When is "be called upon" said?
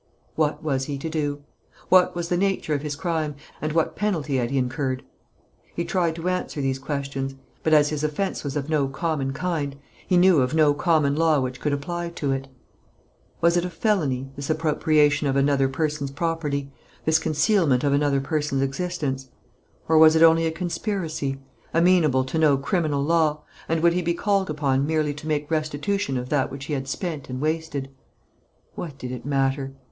24.01-24.87